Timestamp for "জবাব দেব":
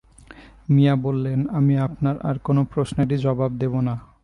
3.17-3.73